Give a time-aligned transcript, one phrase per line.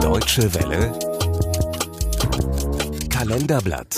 [0.00, 0.98] Deutsche Welle
[3.08, 3.96] Kalenderblatt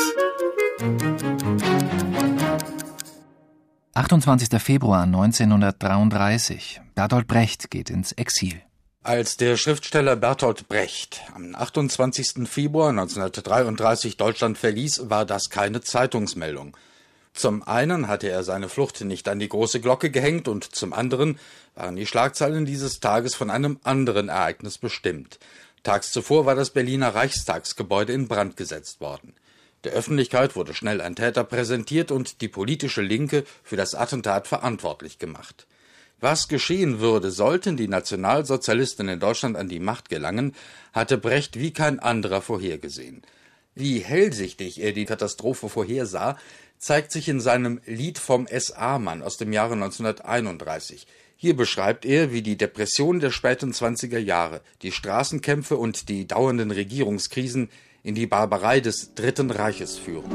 [3.94, 4.60] 28.
[4.62, 6.80] Februar 1933.
[6.94, 8.62] Bertolt Brecht geht ins Exil.
[9.02, 12.48] Als der Schriftsteller Bertolt Brecht am 28.
[12.48, 16.76] Februar 1933 Deutschland verließ, war das keine Zeitungsmeldung.
[17.38, 21.38] Zum einen hatte er seine Flucht nicht an die große Glocke gehängt und zum anderen
[21.76, 25.38] waren die Schlagzeilen dieses Tages von einem anderen Ereignis bestimmt.
[25.84, 29.34] Tags zuvor war das Berliner Reichstagsgebäude in Brand gesetzt worden.
[29.84, 35.20] Der Öffentlichkeit wurde schnell ein Täter präsentiert und die politische Linke für das Attentat verantwortlich
[35.20, 35.68] gemacht.
[36.18, 40.56] Was geschehen würde, sollten die Nationalsozialisten in Deutschland an die Macht gelangen,
[40.92, 43.22] hatte Brecht wie kein anderer vorhergesehen.
[43.78, 46.36] Wie hellsichtig er die Katastrophe vorhersah,
[46.78, 51.06] zeigt sich in seinem Lied vom SA-Mann aus dem Jahre 1931.
[51.36, 56.72] Hier beschreibt er, wie die Depression der späten 20er Jahre, die Straßenkämpfe und die dauernden
[56.72, 57.70] Regierungskrisen
[58.02, 60.32] in die Barbarei des Dritten Reiches führen.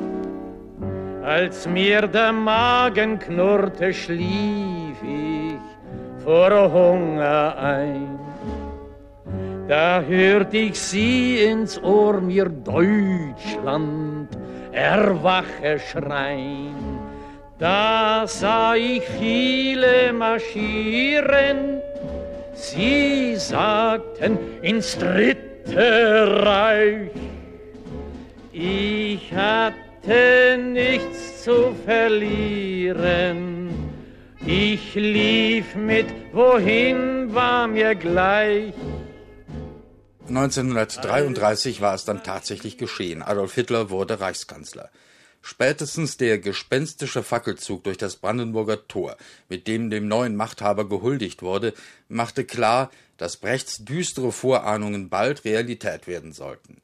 [1.22, 8.20] Als mir der Magen knurrte, schlief ich vor Hunger ein.
[9.67, 14.28] Da hört ich sie ins Ohr mir Deutschland
[14.73, 16.75] erwache schreien.
[17.59, 21.80] Da sah ich viele marschieren,
[22.53, 27.11] sie sagten ins Dritte Reich.
[28.52, 33.70] Ich hatte nichts zu verlieren.
[34.45, 38.73] Ich lief mit, wohin war mir gleich.
[40.28, 43.22] 1933 war es dann tatsächlich geschehen.
[43.22, 44.90] Adolf Hitler wurde Reichskanzler.
[45.42, 49.18] Spätestens der gespenstische Fackelzug durch das Brandenburger Tor,
[49.50, 51.74] mit dem dem neuen Machthaber gehuldigt wurde,
[52.08, 56.82] machte klar, dass Brechts düstere Vorahnungen bald Realität werden sollten.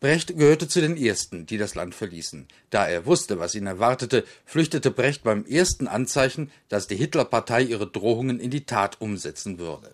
[0.00, 2.48] Brecht gehörte zu den ersten, die das Land verließen.
[2.70, 7.86] Da er wusste, was ihn erwartete, flüchtete Brecht beim ersten Anzeichen, dass die Hitlerpartei ihre
[7.86, 9.92] Drohungen in die Tat umsetzen würde.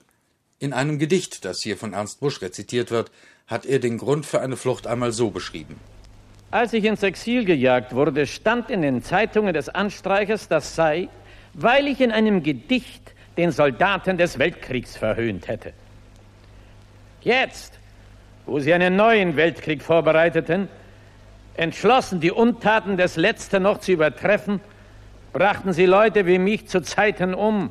[0.59, 3.11] In einem Gedicht, das hier von Ernst Busch rezitiert wird,
[3.47, 5.79] hat er den Grund für eine Flucht einmal so beschrieben.
[6.51, 11.09] Als ich ins Exil gejagt wurde, stand in den Zeitungen des Anstreichers, das sei,
[11.53, 15.75] weil ich in einem Gedicht den Soldaten des Weltkriegs verhöhnt hätte.
[17.21, 17.75] Jetzt,
[18.47, 20.69] wo sie einen neuen Weltkrieg vorbereiteten,
[21.59, 24.61] entschlossen, die Untaten des letzten noch zu übertreffen,
[25.35, 27.71] brachten sie Leute wie mich zu Zeiten um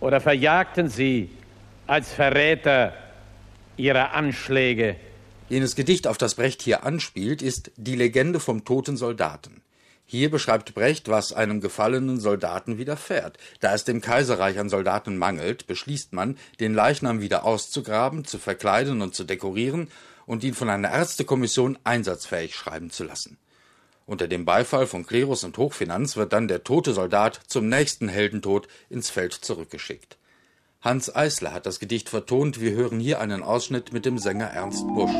[0.00, 1.30] oder verjagten sie
[1.88, 2.92] als Verräter
[3.76, 4.96] ihrer Anschläge.
[5.48, 9.62] Jenes Gedicht, auf das Brecht hier anspielt, ist die Legende vom toten Soldaten.
[10.04, 13.38] Hier beschreibt Brecht, was einem gefallenen Soldaten widerfährt.
[13.60, 19.00] Da es dem Kaiserreich an Soldaten mangelt, beschließt man, den Leichnam wieder auszugraben, zu verkleiden
[19.00, 19.88] und zu dekorieren
[20.26, 23.38] und ihn von einer Ärztekommission einsatzfähig schreiben zu lassen.
[24.04, 28.68] Unter dem Beifall von Klerus und Hochfinanz wird dann der tote Soldat zum nächsten Heldentod
[28.90, 30.18] ins Feld zurückgeschickt.
[30.80, 32.60] Hans Eisler hat das Gedicht vertont.
[32.60, 35.10] Wir hören hier einen Ausschnitt mit dem Sänger Ernst Busch.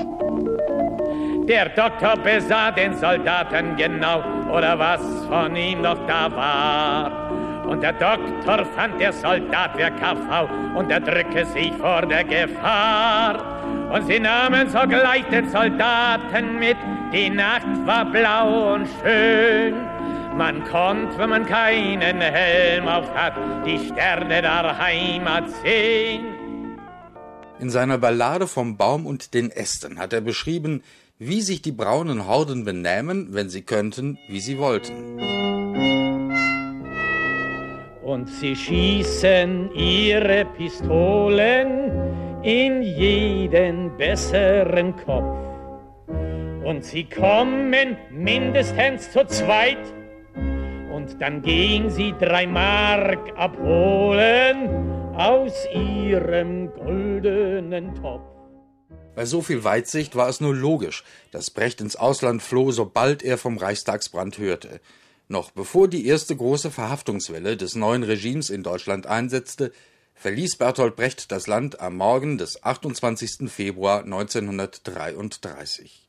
[1.49, 7.67] Der Doktor besah den Soldaten genau, oder was von ihm noch da war.
[7.67, 13.61] Und der Doktor fand, der Soldat wär KV und er drücke sich vor der Gefahr.
[13.93, 16.77] Und sie nahmen sogleich den Soldaten mit,
[17.13, 19.75] die Nacht war blau und schön.
[20.39, 23.35] Man konnte, wenn man keinen Helm auf hat,
[23.67, 26.79] die Sterne der Heimat sehen.
[27.59, 30.85] In seiner Ballade vom Baum und den Ästen hat er beschrieben,
[31.19, 35.19] wie sich die braunen Horden benähmen, wenn sie könnten, wie sie wollten.
[38.05, 45.37] Und sie schießen ihre Pistolen in jeden besseren Kopf.
[46.65, 49.79] Und sie kommen mindestens zu zweit,
[51.09, 58.27] und dann gehen sie drei Mark abholen aus ihrem goldenen Topf.
[59.15, 61.03] Bei so viel Weitsicht war es nur logisch,
[61.33, 64.81] dass Brecht ins Ausland floh, sobald er vom Reichstagsbrand hörte.
[65.27, 69.73] Noch bevor die erste große Verhaftungswelle des neuen Regimes in Deutschland einsetzte,
[70.15, 73.51] verließ Bertolt Brecht das Land am Morgen des 28.
[73.51, 76.09] Februar 1933.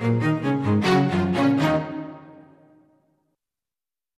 [0.00, 0.47] Musik